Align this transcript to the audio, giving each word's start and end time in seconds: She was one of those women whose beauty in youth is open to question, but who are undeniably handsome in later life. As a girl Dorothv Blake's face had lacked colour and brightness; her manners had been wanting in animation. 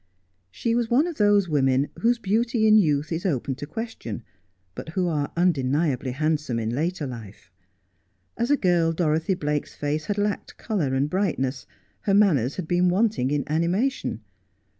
She 0.49 0.73
was 0.73 0.89
one 0.89 1.05
of 1.05 1.17
those 1.19 1.47
women 1.47 1.89
whose 1.99 2.17
beauty 2.17 2.67
in 2.67 2.79
youth 2.79 3.11
is 3.11 3.23
open 3.23 3.53
to 3.53 3.67
question, 3.67 4.23
but 4.73 4.89
who 4.89 5.07
are 5.07 5.31
undeniably 5.37 6.09
handsome 6.13 6.57
in 6.57 6.71
later 6.71 7.05
life. 7.05 7.51
As 8.35 8.49
a 8.49 8.57
girl 8.57 8.93
Dorothv 8.95 9.39
Blake's 9.39 9.75
face 9.75 10.05
had 10.05 10.17
lacked 10.17 10.57
colour 10.57 10.95
and 10.95 11.07
brightness; 11.07 11.67
her 11.99 12.15
manners 12.15 12.55
had 12.55 12.67
been 12.67 12.89
wanting 12.89 13.29
in 13.29 13.43
animation. 13.45 14.21